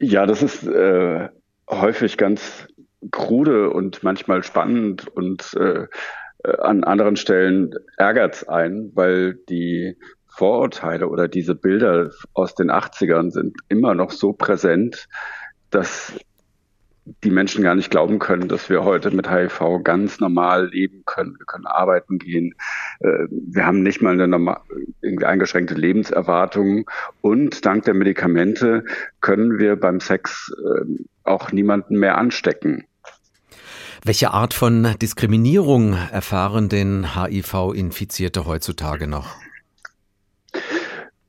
[0.00, 1.28] Ja, das ist äh,
[1.68, 2.66] häufig ganz
[3.10, 5.86] krude und manchmal spannend und äh,
[6.42, 12.70] äh an anderen Stellen ärgert es ein, weil die Vorurteile oder diese Bilder aus den
[12.70, 15.06] 80ern sind immer noch so präsent,
[15.68, 16.18] dass
[17.24, 21.38] die Menschen gar nicht glauben können, dass wir heute mit HIV ganz normal leben können.
[21.38, 22.54] Wir können arbeiten gehen.
[23.00, 24.60] Äh, wir haben nicht mal eine normal,
[25.02, 26.88] eingeschränkte Lebenserwartung.
[27.20, 28.84] Und dank der Medikamente
[29.20, 32.84] können wir beim Sex äh, auch niemanden mehr anstecken.
[34.02, 39.36] Welche Art von Diskriminierung erfahren denn HIV-Infizierte heutzutage noch?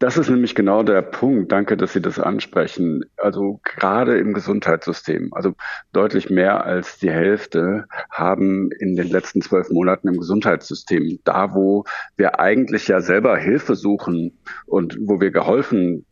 [0.02, 1.52] Das ist nämlich genau der Punkt.
[1.52, 3.06] Danke, dass Sie das ansprechen.
[3.18, 5.54] Also gerade im Gesundheitssystem, also
[5.94, 11.86] deutlich mehr als die Hälfte haben in den letzten zwölf Monaten im Gesundheitssystem, da wo
[12.18, 16.04] wir eigentlich ja selber Hilfe suchen und wo wir geholfen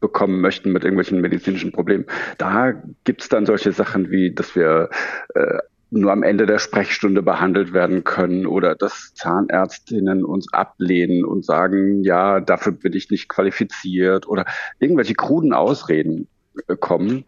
[0.00, 2.06] bekommen möchten mit irgendwelchen medizinischen Problemen.
[2.38, 2.72] Da
[3.04, 4.90] gibt's dann solche Sachen wie, dass wir
[5.36, 5.58] äh,
[5.90, 12.02] nur am Ende der Sprechstunde behandelt werden können oder dass Zahnärztinnen uns ablehnen und sagen,
[12.02, 14.44] ja, dafür bin ich nicht qualifiziert oder
[14.78, 16.28] irgendwelche kruden Ausreden
[16.66, 17.24] äh, kommen.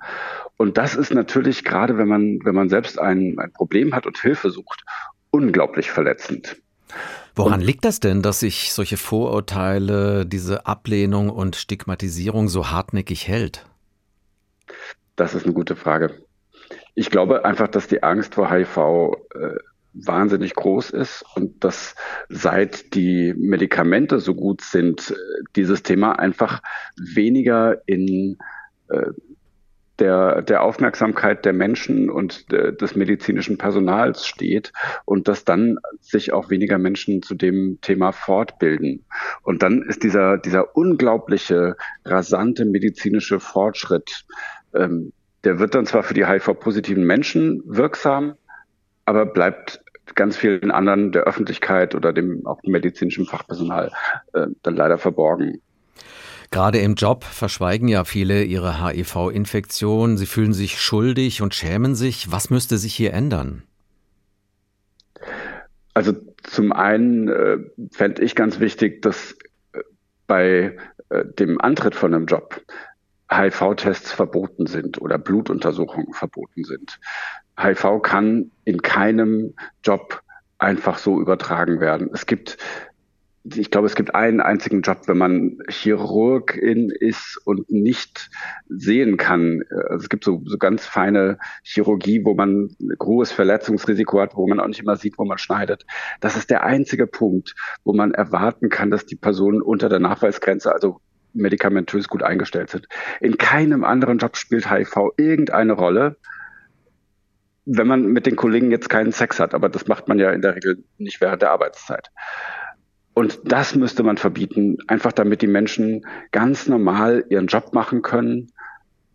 [0.56, 4.19] Und das ist natürlich gerade, wenn man, wenn man selbst ein, ein Problem hat und
[4.19, 4.84] Hilfe sucht,
[5.31, 6.56] unglaublich verletzend.
[7.34, 13.27] Woran und, liegt das denn, dass sich solche Vorurteile, diese Ablehnung und Stigmatisierung so hartnäckig
[13.28, 13.64] hält?
[15.16, 16.25] Das ist eine gute Frage.
[16.94, 19.56] Ich glaube einfach, dass die Angst vor HIV äh,
[19.92, 21.94] wahnsinnig groß ist und dass
[22.28, 25.14] seit die Medikamente so gut sind, äh,
[25.56, 26.62] dieses Thema einfach
[26.97, 28.38] weniger in
[28.88, 29.10] äh,
[30.00, 34.72] der, der Aufmerksamkeit der Menschen und de, des medizinischen Personals steht
[35.04, 39.04] und dass dann sich auch weniger Menschen zu dem Thema fortbilden.
[39.42, 44.25] Und dann ist dieser, dieser unglaubliche, rasante medizinische Fortschritt,
[44.75, 45.12] ähm,
[45.44, 48.34] der wird dann zwar für die HIV-positiven Menschen wirksam,
[49.05, 49.80] aber bleibt
[50.14, 53.92] ganz vielen anderen der Öffentlichkeit oder dem auch medizinischen Fachpersonal
[54.32, 55.60] äh, dann leider verborgen.
[56.50, 60.16] Gerade im Job verschweigen ja viele ihre HIV-Infektion.
[60.16, 62.32] Sie fühlen sich schuldig und schämen sich.
[62.32, 63.62] Was müsste sich hier ändern?
[65.94, 66.12] Also
[66.43, 67.59] zum einen äh,
[67.93, 69.37] fände ich ganz wichtig, dass
[69.72, 69.81] äh,
[70.26, 70.76] bei
[71.10, 72.60] äh, dem Antritt von einem Job
[73.30, 76.98] HIV-Tests verboten sind oder Blutuntersuchungen verboten sind.
[77.58, 79.54] HIV kann in keinem
[79.84, 80.22] Job
[80.58, 82.10] einfach so übertragen werden.
[82.12, 82.58] Es gibt
[83.44, 88.30] ich glaube, es gibt einen einzigen Job, wenn man Chirurgin ist und nicht
[88.69, 89.62] sehen kann.
[89.88, 94.46] Also es gibt so, so ganz feine Chirurgie, wo man ein hohes Verletzungsrisiko hat, wo
[94.46, 95.86] man auch nicht immer sieht, wo man schneidet.
[96.20, 100.72] Das ist der einzige Punkt, wo man erwarten kann, dass die Person unter der Nachweisgrenze,
[100.72, 101.00] also
[101.32, 102.86] medikamentös gut eingestellt sind.
[103.20, 106.16] In keinem anderen Job spielt HIV irgendeine Rolle,
[107.66, 109.54] wenn man mit den Kollegen jetzt keinen Sex hat.
[109.54, 112.10] Aber das macht man ja in der Regel nicht während der Arbeitszeit.
[113.14, 118.50] Und das müsste man verbieten, einfach damit die Menschen ganz normal ihren Job machen können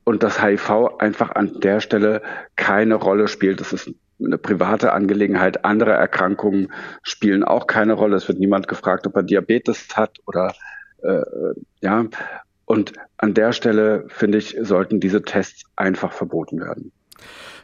[0.03, 2.21] und das HIV einfach an der Stelle
[2.55, 3.59] keine Rolle spielt.
[3.59, 3.89] Das ist
[4.23, 5.65] eine private Angelegenheit.
[5.65, 6.71] Andere Erkrankungen
[7.03, 8.15] spielen auch keine Rolle.
[8.15, 10.53] Es wird niemand gefragt, ob er Diabetes hat oder
[11.05, 12.05] äh, ja,
[12.65, 16.91] und an der Stelle, finde ich, sollten diese Tests einfach verboten werden.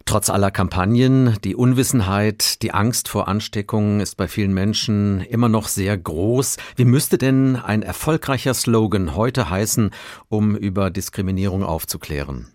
[0.06, 5.68] Trotz aller Kampagnen, die Unwissenheit, die Angst vor Ansteckungen ist bei vielen Menschen immer noch
[5.68, 6.58] sehr groß.
[6.76, 9.92] Wie müsste denn ein erfolgreicher Slogan heute heißen,
[10.28, 12.48] um über Diskriminierung aufzuklären?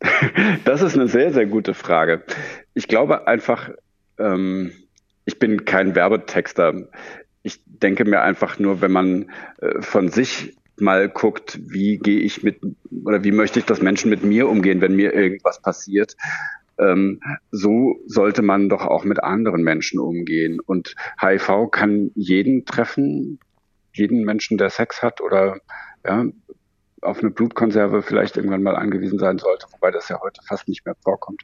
[0.64, 2.22] Das ist eine sehr, sehr gute Frage.
[2.74, 3.70] Ich glaube einfach,
[4.18, 4.72] ähm,
[5.24, 6.74] ich bin kein Werbetexter
[7.42, 12.42] ich denke mir einfach nur, wenn man äh, von sich mal guckt, wie gehe ich
[12.42, 12.60] mit
[13.04, 16.16] oder wie möchte ich, dass Menschen mit mir umgehen, wenn mir irgendwas passiert.
[16.78, 20.60] Ähm, so sollte man doch auch mit anderen Menschen umgehen.
[20.60, 23.40] Und HIV kann jeden treffen,
[23.92, 25.60] jeden Menschen, der Sex hat oder
[26.06, 26.26] ja,
[27.00, 30.84] auf eine Blutkonserve vielleicht irgendwann mal angewiesen sein sollte, wobei das ja heute fast nicht
[30.84, 31.42] mehr vorkommt.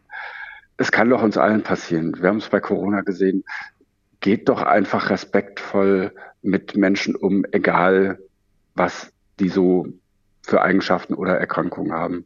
[0.76, 2.16] Es kann doch uns allen passieren.
[2.20, 3.44] Wir haben es bei Corona gesehen
[4.24, 8.18] geht doch einfach respektvoll mit Menschen um, egal
[8.74, 9.86] was die so
[10.40, 12.24] für Eigenschaften oder Erkrankungen haben.